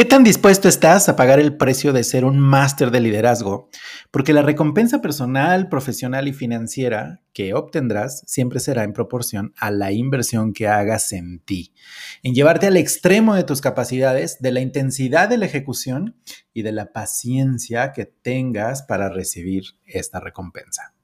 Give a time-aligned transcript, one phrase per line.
[0.00, 3.68] ¿Qué tan dispuesto estás a pagar el precio de ser un máster de liderazgo?
[4.10, 9.92] Porque la recompensa personal, profesional y financiera que obtendrás siempre será en proporción a la
[9.92, 11.74] inversión que hagas en ti,
[12.22, 16.16] en llevarte al extremo de tus capacidades, de la intensidad de la ejecución
[16.54, 20.94] y de la paciencia que tengas para recibir esta recompensa.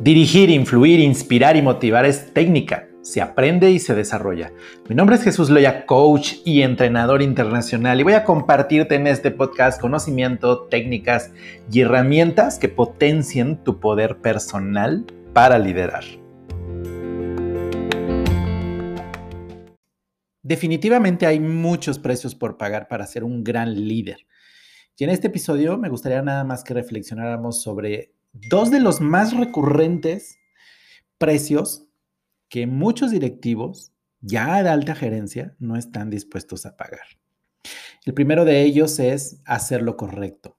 [0.00, 4.52] Dirigir, influir, inspirar y motivar es técnica se aprende y se desarrolla.
[4.88, 9.32] Mi nombre es Jesús Loya, coach y entrenador internacional y voy a compartirte en este
[9.32, 11.32] podcast conocimiento, técnicas
[11.70, 16.04] y herramientas que potencien tu poder personal para liderar.
[20.44, 24.26] Definitivamente hay muchos precios por pagar para ser un gran líder.
[24.96, 29.36] Y en este episodio me gustaría nada más que reflexionáramos sobre dos de los más
[29.36, 30.38] recurrentes
[31.18, 31.88] precios
[32.52, 37.06] que muchos directivos ya de alta gerencia no están dispuestos a pagar.
[38.04, 40.58] El primero de ellos es hacer lo correcto,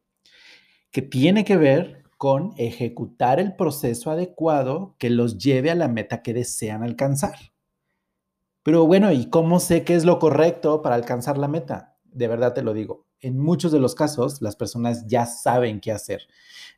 [0.90, 6.24] que tiene que ver con ejecutar el proceso adecuado que los lleve a la meta
[6.24, 7.36] que desean alcanzar.
[8.64, 12.00] Pero bueno, ¿y cómo sé qué es lo correcto para alcanzar la meta?
[12.06, 13.06] De verdad te lo digo.
[13.20, 16.24] En muchos de los casos, las personas ya saben qué hacer.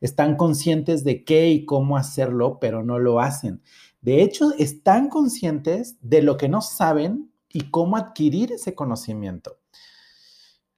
[0.01, 3.61] Están conscientes de qué y cómo hacerlo, pero no lo hacen.
[4.05, 9.57] De hecho, están conscientes de lo que no saben y cómo adquirir ese conocimiento.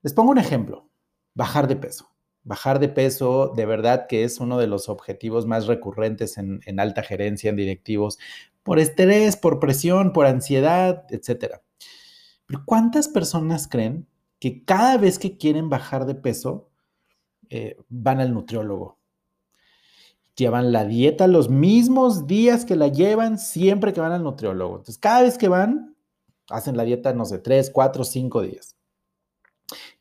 [0.01, 0.89] Les pongo un ejemplo,
[1.33, 2.07] bajar de peso.
[2.43, 7.03] Bajar de peso de verdad que es uno de los objetivos más recurrentes en, alta
[7.03, 8.17] gerencia, en directivos,
[8.63, 11.55] por estrés, por presión, por ansiedad, etc.
[12.45, 14.07] Pero ¿cuántas personas creen
[14.39, 16.69] que cada vez que quieren bajar de peso
[17.49, 18.96] eh, van al nutriólogo?
[20.37, 24.75] Llevan la dieta los mismos días que la llevan siempre que van al nutriólogo.
[24.75, 25.97] Entonces, cada vez que van,
[26.49, 28.77] hacen la dieta, no sé, tres, cuatro, cinco días.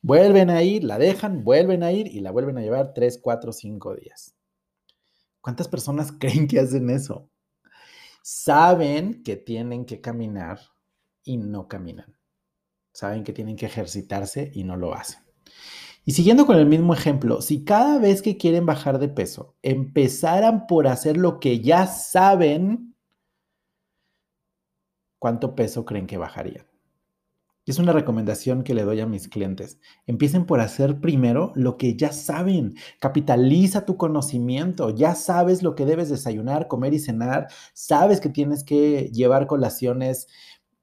[0.02, 3.52] Vuelven a ir, la dejan, vuelven a ir y la vuelven a llevar tres, cuatro,
[3.52, 4.36] cinco días.
[5.40, 7.28] ¿Cuántas personas creen que hacen eso?
[8.22, 10.60] Saben que tienen que caminar
[11.24, 12.16] y no caminan.
[12.92, 15.20] Saben que tienen que ejercitarse y no lo hacen.
[16.08, 20.68] Y siguiendo con el mismo ejemplo, si cada vez que quieren bajar de peso empezaran
[20.68, 22.94] por hacer lo que ya saben,
[25.18, 26.64] ¿cuánto peso creen que bajarían?
[27.66, 29.80] es una recomendación que le doy a mis clientes.
[30.06, 32.76] Empiecen por hacer primero lo que ya saben.
[33.00, 34.90] Capitaliza tu conocimiento.
[34.90, 37.48] Ya sabes lo que debes desayunar, comer y cenar.
[37.74, 40.28] Sabes que tienes que llevar colaciones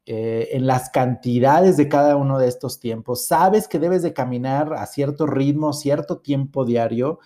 [0.06, 4.74] eh, en las cantidades de cada uno de estos tiempos, sabes que debes de caminar
[4.74, 7.20] a cierto ritmo, cierto tiempo diario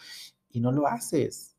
[0.51, 1.57] y no lo haces.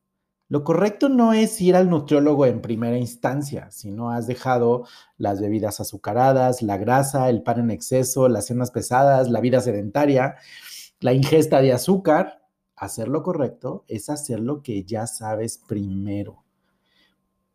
[0.51, 4.87] Lo correcto no es ir al nutriólogo en primera instancia, si no has dejado
[5.19, 10.37] las bebidas azucaradas, la grasa, el pan en exceso, las cenas pesadas, la vida sedentaria,
[11.01, 12.43] la ingesta de azúcar.
[12.77, 16.45] Hacer lo correcto es hacer lo que ya sabes primero,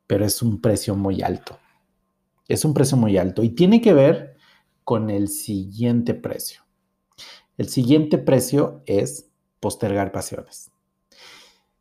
[0.05, 1.57] pero es un precio muy alto.
[2.53, 4.35] Es un precio muy alto y tiene que ver
[4.83, 6.61] con el siguiente precio.
[7.57, 10.69] El siguiente precio es postergar pasiones.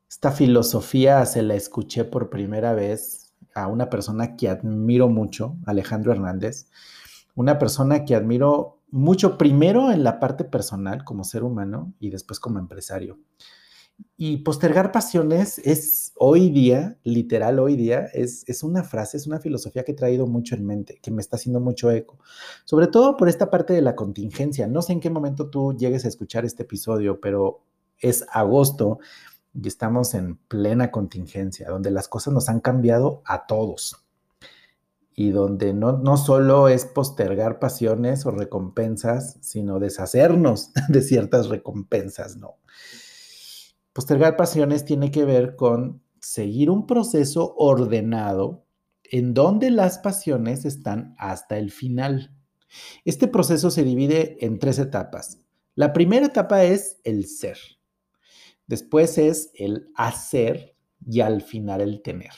[0.08, 6.10] Esta filosofía se la escuché por primera vez a una persona que admiro mucho, Alejandro
[6.10, 6.70] Hernández,
[7.34, 12.40] una persona que admiro mucho primero en la parte personal como ser humano y después
[12.40, 13.18] como empresario.
[14.16, 19.40] Y postergar pasiones es hoy día, literal hoy día, es, es, una frase, es una
[19.40, 22.20] filosofía que he traído mucho en mente, que me está haciendo mucho eco,
[22.64, 24.68] sobre todo por esta parte de la contingencia.
[24.68, 27.64] No sé en qué momento tú llegues a escuchar este episodio, pero
[27.98, 29.00] es agosto
[29.52, 34.06] y estamos en plena contingencia, donde las cosas nos han cambiado a todos
[35.16, 42.36] y donde no, no solo es postergar pasiones o recompensas, sino deshacernos de ciertas recompensas,
[42.36, 42.58] ¿no?
[43.92, 48.64] Postergar pasiones tiene que ver con seguir un proceso ordenado
[49.02, 52.34] en donde las pasiones están hasta el final.
[53.04, 55.38] Este proceso se divide en tres etapas.
[55.74, 57.58] La primera etapa es el ser.
[58.66, 62.32] Después es el hacer y al final el tener.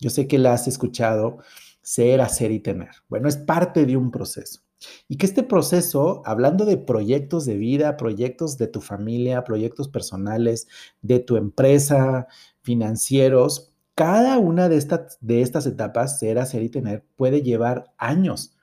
[0.00, 1.38] Yo sé que la has escuchado,
[1.82, 2.90] ser, hacer y tener.
[3.08, 4.62] Bueno, es parte de un proceso.
[5.08, 10.68] Y que este proceso, hablando de proyectos de vida, proyectos de tu familia, proyectos personales,
[11.02, 12.28] de tu empresa,
[12.62, 18.56] financieros, cada una de, estas, de estas etapas, ser, hacer y tener, puede llevar años.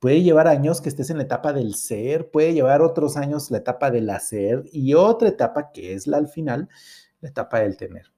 [0.00, 3.58] Puede llevar años que estés en la etapa del ser, puede llevar otros años la
[3.58, 6.68] etapa del hacer y otra etapa que es la al final,
[7.20, 8.10] la etapa del tener.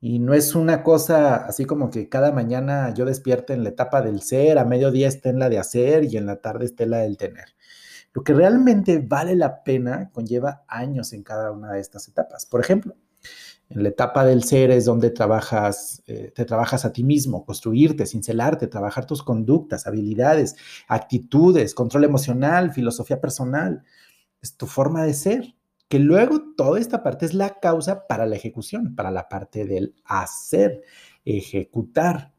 [0.00, 4.02] Y no es una cosa así como que cada mañana yo despierte en la etapa
[4.02, 6.98] del ser, a mediodía esté en la de hacer y en la tarde esté la
[6.98, 7.54] del tener.
[8.12, 12.46] Lo que realmente vale la pena conlleva años en cada una de estas etapas.
[12.46, 12.94] Por ejemplo,
[13.68, 18.06] en la etapa del ser es donde trabajas, eh, te trabajas a ti mismo, construirte,
[18.06, 20.56] cincelarte, trabajar tus conductas, habilidades,
[20.86, 23.82] actitudes, control emocional, filosofía personal.
[24.40, 25.55] Es tu forma de ser.
[25.88, 29.94] Que luego toda esta parte es la causa para la ejecución, para la parte del
[30.04, 30.82] hacer,
[31.24, 32.32] ejecutar.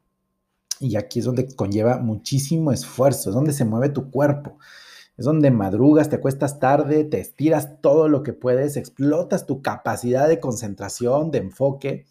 [0.79, 4.57] Y aquí es donde conlleva muchísimo esfuerzo, es donde se mueve tu cuerpo.
[5.17, 10.27] Es donde madrugas, te acuestas tarde, te estiras todo lo que puedes, explotas tu capacidad
[10.27, 12.05] de concentración, de enfoque.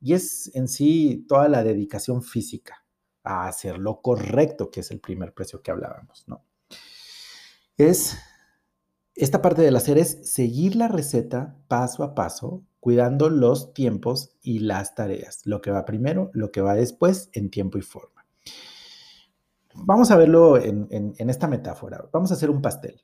[0.00, 2.84] Y es en sí toda la dedicación física
[3.24, 6.44] a hacer lo correcto, que es el primer precio que hablábamos, ¿no?
[7.76, 8.16] Es,
[9.16, 14.58] esta parte del hacer es seguir la receta paso a paso, cuidando los tiempos y
[14.60, 18.26] las tareas, lo que va primero, lo que va después, en tiempo y forma.
[19.74, 22.08] Vamos a verlo en, esta metáfora.
[22.12, 23.02] Vamos a hacer un pastel.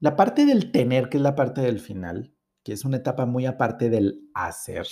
[0.00, 3.46] La parte del tener, que es la parte del final, que es una etapa muy
[3.46, 4.86] aparte del hacer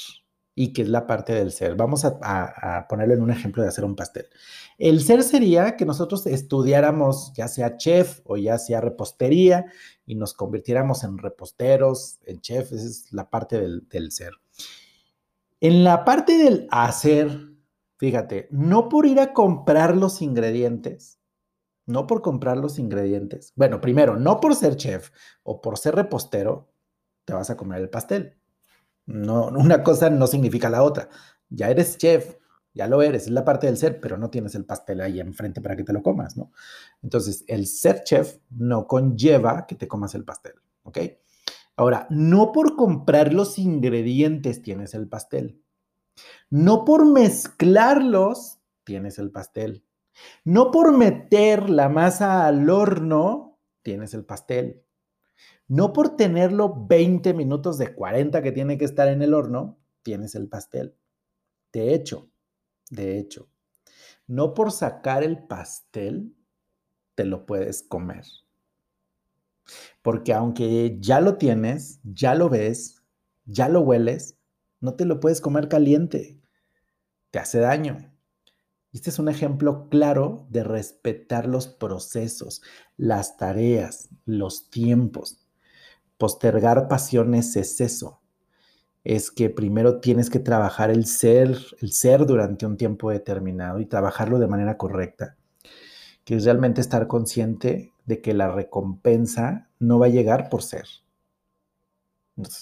[0.57, 1.77] y que es la parte del ser.
[1.77, 4.27] Vamos a, ponerlo en un ejemplo de hacer un pastel.
[4.79, 9.67] El ser sería que nosotros estudiáramos ya sea chef o ya sea repostería
[10.05, 14.33] y nos convirtiéramos en reposteros, en chef, esa es la parte del, del ser.
[15.61, 17.57] En la parte del hacer,
[17.99, 21.19] Fíjate, no por ir a comprar los ingredientes,
[21.87, 23.53] no por comprar los ingredientes.
[23.57, 25.11] Bueno, primero, no por ser chef
[25.43, 26.71] o por ser repostero,
[27.25, 28.37] te vas a comer el pastel.
[29.07, 31.09] No, una cosa no significa la otra.
[31.49, 32.37] Ya eres chef,
[32.75, 35.61] ya lo eres, es la parte del ser, pero no tienes el pastel ahí enfrente
[35.61, 36.53] para que te lo comas, ¿no?
[37.03, 40.99] Entonces, el ser chef no conlleva que te comas el pastel, ¿ok?
[41.77, 45.63] Ahora, no por comprar los ingredientes tienes el pastel.
[46.49, 49.85] No por mezclarlos tienes el pastel.
[50.45, 54.86] No por meter la masa al horno tienes el pastel.
[55.69, 60.35] No por tenerlo 20 minutos de 40 que tiene que estar en el horno, tienes
[60.35, 60.95] el pastel.
[61.73, 62.31] De hecho,
[62.91, 63.49] de hecho,
[64.27, 66.35] no por sacar el pastel,
[67.15, 68.25] te lo puedes comer.
[70.03, 73.03] Porque aunque ya lo tienes, ya lo ves,
[73.45, 74.39] ya lo hueles,
[74.81, 76.41] no te lo puedes comer caliente.
[77.31, 78.13] Te hace daño.
[78.93, 82.63] Este es un ejemplo claro de respetar los procesos,
[82.97, 85.46] las tareas, los tiempos.
[86.19, 88.21] Postergar pasiones es eso.
[89.05, 93.87] Es que primero tienes que trabajar el ser, el ser durante un tiempo determinado y
[93.87, 95.37] trabajarlo de manera correcta.
[96.25, 100.87] Que es realmente estar consciente de que la recompensa no va a llegar por ser.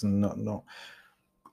[0.03, 0.65] No, no,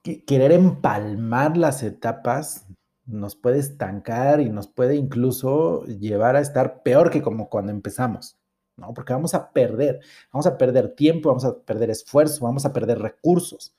[0.03, 2.65] querer empalmar las etapas
[3.05, 8.37] nos puede estancar y nos puede incluso llevar a estar peor que como cuando empezamos,
[8.77, 8.93] ¿no?
[8.93, 9.99] Porque vamos a perder,
[10.31, 13.75] vamos a perder tiempo, vamos a perder esfuerzo, vamos a perder recursos.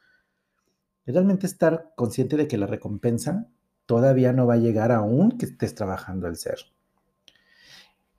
[1.06, 3.48] realmente estar consciente de que la recompensa
[3.86, 6.58] todavía no va a llegar aún que estés trabajando el ser.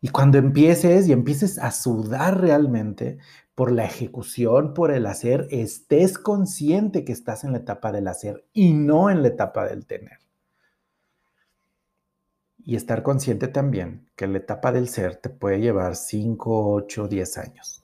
[0.01, 3.17] Y cuando empieces y empieces a sudar realmente,
[3.55, 8.45] por la ejecución, por el hacer, estés consciente que estás en la etapa del hacer
[8.53, 10.19] y no en la etapa del tener.
[12.65, 17.37] Y estar consciente también que la etapa del ser te puede llevar 5, 8, 10
[17.37, 17.83] años.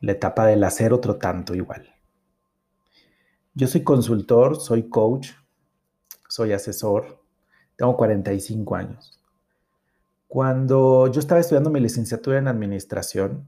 [0.00, 1.94] La etapa del hacer otro tanto igual.
[3.54, 5.32] Yo soy consultor, soy coach,
[6.28, 7.22] soy asesor,
[7.76, 9.20] tengo 45 años.
[10.26, 13.46] Cuando yo estaba estudiando mi licenciatura en administración,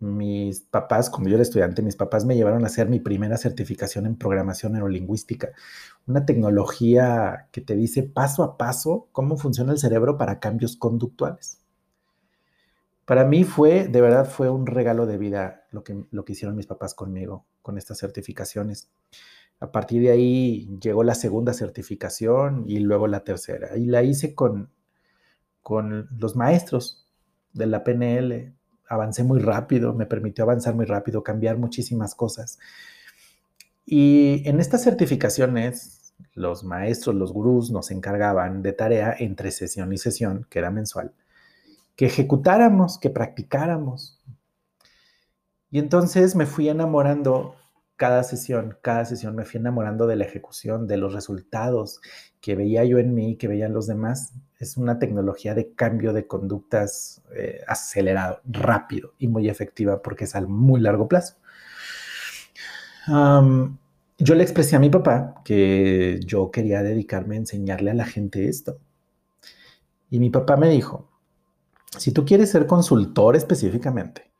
[0.00, 4.06] mis papás, como yo era estudiante, mis papás me llevaron a hacer mi primera certificación
[4.06, 5.50] en programación neurolingüística,
[6.06, 11.60] una tecnología que te dice paso a paso cómo funciona el cerebro para cambios conductuales.
[13.04, 16.56] Para mí fue, de verdad, fue un regalo de vida lo que, lo que hicieron
[16.56, 18.90] mis papás conmigo, con estas certificaciones.
[19.60, 23.76] A partir de ahí llegó la segunda certificación y luego la tercera.
[23.76, 24.70] Y la hice con
[25.68, 27.06] con los maestros
[27.52, 28.54] de la PNL.
[28.88, 32.58] Avancé muy rápido, me permitió avanzar muy rápido, cambiar muchísimas cosas.
[33.84, 39.98] Y en estas certificaciones, los maestros, los gurús nos encargaban de tarea entre sesión y
[39.98, 41.12] sesión, que era mensual,
[41.96, 44.20] que ejecutáramos, que practicáramos.
[45.70, 47.54] Y entonces me fui enamorando
[47.98, 52.00] cada sesión, cada sesión me fui enamorando de la ejecución, de los resultados
[52.40, 54.34] que veía yo en mí, que veían los demás.
[54.58, 60.36] Es una tecnología de cambio de conductas eh, acelerado, rápido y muy efectiva porque es
[60.36, 61.38] a muy largo plazo.
[63.08, 68.48] yo le expresé a mi papá que yo quería dedicarme a enseñarle a la gente
[68.48, 68.78] esto.
[70.08, 71.10] Y mi papá me dijo,
[71.96, 74.30] si tú quieres ser consultor específicamente,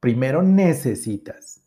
[0.00, 1.62] primero necesitas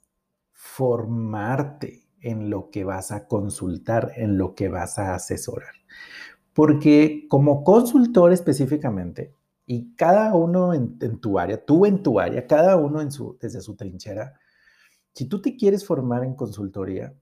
[0.80, 5.74] formarte en lo que vas a consultar, en lo que vas a asesorar.
[6.54, 12.78] Porque como consultor específicamente, y cada uno en, tu área, tú en tu área, cada
[12.78, 13.04] uno
[13.42, 14.40] desde su trinchera,
[15.14, 17.14] si tú te quieres formar en consultoría,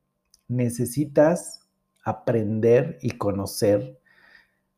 [0.47, 1.67] necesitas
[2.03, 3.99] aprender y conocer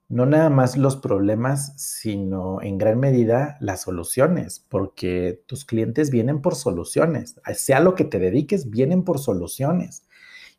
[0.10, 6.42] no nada más los problemas, sino en gran medida las soluciones, porque tus clientes vienen
[6.42, 10.04] por soluciones, sea lo que te dediques, vienen por soluciones.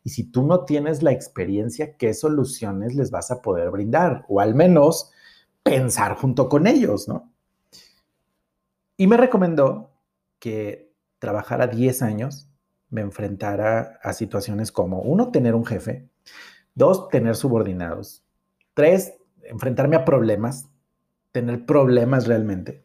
[0.03, 4.25] Y si tú no tienes la experiencia, ¿qué soluciones les vas a poder brindar?
[4.29, 5.11] O al menos
[5.63, 7.29] pensar junto con ellos, ¿no?
[8.95, 9.91] Y me recomendó
[10.39, 12.47] que trabajara 10 años,
[12.89, 16.09] me enfrentara a situaciones como, uno, tener un jefe,
[16.73, 18.23] dos, tener subordinados,
[18.73, 19.13] tres,
[19.51, 20.69] enfrentarme a problemas,
[21.31, 22.83] tener problemas realmente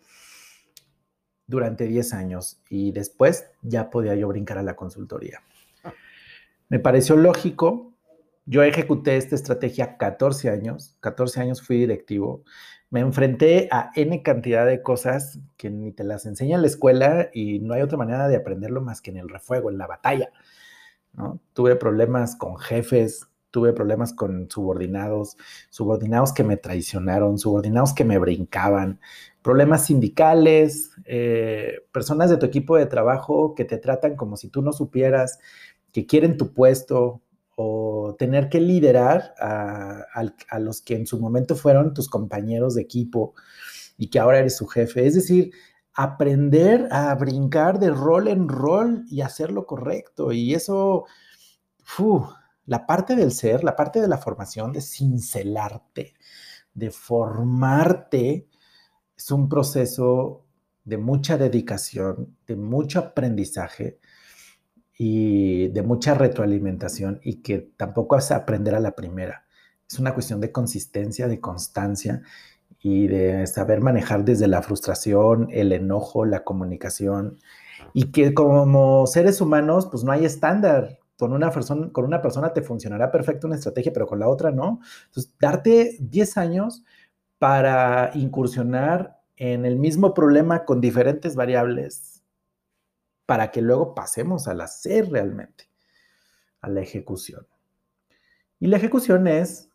[1.47, 5.43] durante 10 años y después ya podía yo brincar a la consultoría.
[6.69, 7.95] Me pareció lógico.
[8.47, 10.97] Yo ejecuté esta estrategia 14 años.
[11.01, 12.43] 14 años fui directivo.
[12.91, 17.31] Me enfrenté a N cantidad de cosas que ni te las enseña en la escuela
[17.33, 20.31] y no hay otra manera de aprenderlo más que en el refuego, en la batalla.
[21.53, 25.39] Tuve problemas con jefes, tuve problemas con subordinados,
[25.71, 29.01] subordinados que me traicionaron, subordinados que me brincaban,
[29.41, 34.61] problemas sindicales, eh, personas de tu equipo de trabajo que te tratan como si tú
[34.61, 35.39] no supieras,
[35.91, 37.23] que quieren tu puesto
[37.55, 43.33] o tener que liderar a, los que en su momento fueron tus compañeros de equipo
[43.97, 45.07] y que ahora eres su jefe.
[45.07, 45.51] Es decir,
[45.95, 50.31] aprender a brincar de rol en rol y hacer lo correcto.
[50.33, 51.07] Y eso,
[52.67, 56.15] la parte del ser, la parte de la formación, de cincelarte,
[56.75, 58.49] de formarte,
[59.17, 60.45] es un proceso
[60.85, 63.99] de mucha dedicación, de mucho aprendizaje
[64.99, 69.47] y de mucha retroalimentación y que tampoco a aprender a la primera.
[69.89, 72.23] Es una cuestión de consistencia, de constancia
[72.81, 77.39] y de saber manejar desde la frustración, el enojo, la comunicación
[77.93, 80.99] y que como seres humanos pues no hay estándar.
[81.17, 84.81] Con una, persona, te funcionará perfecto una estrategia, pero con la otra no.
[85.07, 86.85] Entonces, darte 10 años
[87.39, 92.23] para incursionar en el mismo problema con diferentes variables
[93.27, 95.69] para que luego pasemos al hacer realmente,
[96.61, 97.47] a la ejecución.
[98.59, 99.71] Y la ejecución es,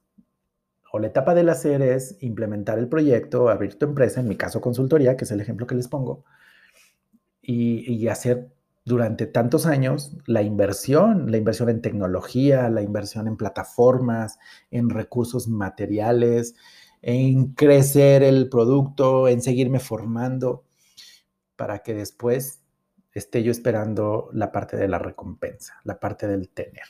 [0.91, 4.61] o la etapa del hacer es implementar el proyecto, abrir tu empresa, en mi caso
[4.61, 6.23] consultoría, que es el ejemplo que les pongo,
[7.41, 8.51] y, hacer
[8.83, 14.39] durante tantos años la inversión, la inversión en tecnología, la inversión en plataformas,
[14.71, 16.55] en recursos materiales,
[17.01, 20.63] en crecer el producto, en seguirme formando,
[21.55, 22.63] para que después
[23.13, 26.87] esté yo esperando la parte de la recompensa, la parte del tener.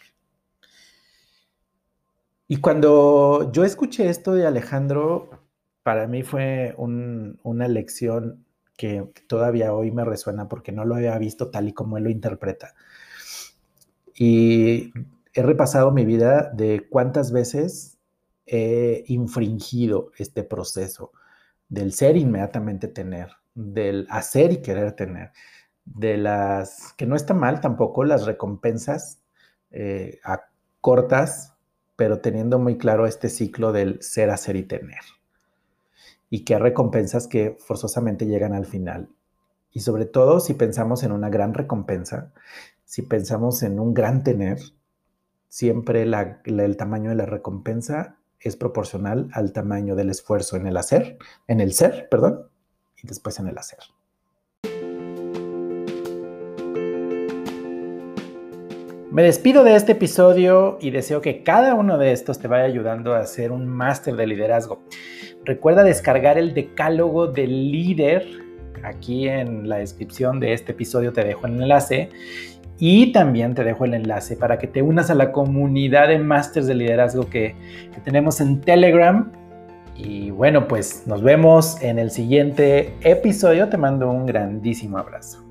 [2.48, 5.30] Y cuando yo escuché esto de Alejandro,
[5.84, 8.46] para mí fue una lección
[8.82, 12.10] que todavía hoy me resuena porque no lo había visto tal y como él lo
[12.10, 12.74] interpreta.
[14.16, 14.92] Y
[15.36, 18.00] he repasado mi vida de cuántas veces
[18.48, 21.12] he infringido este proceso
[21.70, 25.32] del ser inmediatamente tener, del hacer y querer tener,
[25.86, 29.22] de las, que no está mal tampoco, las recompensas
[29.70, 30.46] eh, a
[30.82, 31.54] cortas,
[31.96, 35.02] pero teniendo muy claro este ciclo del ser, hacer y tener.
[36.32, 39.10] Y que recompensas que forzosamente llegan al final.
[39.72, 42.34] Y sobre todo si pensamos en una gran recompensa,
[42.86, 44.58] si pensamos en un gran tener,
[45.48, 51.20] siempre el tamaño de la recompensa es proporcional al tamaño del esfuerzo en el hacer,
[51.48, 52.50] en el ser, perdón,
[52.96, 53.80] y después en el hacer.
[59.12, 63.14] Me despido de este episodio y deseo que cada uno de estos te vaya ayudando
[63.14, 64.84] a hacer un máster de liderazgo.
[65.44, 68.26] Recuerda descargar el decálogo del líder.
[68.86, 72.08] Aquí en la descripción de este episodio te dejo el enlace
[72.80, 76.66] y también te dejo el enlace para que te unas a la comunidad de másters
[76.66, 77.54] de liderazgo que
[78.06, 79.30] tenemos en Telegram.
[79.98, 83.68] Y bueno, pues nos vemos en el siguiente episodio.
[83.68, 85.51] Te mando un grandísimo abrazo.